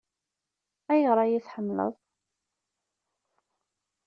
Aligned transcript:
Ayɣer 0.91 1.17
ay 1.19 1.29
iyi-tḥemmleḍ? 1.31 1.93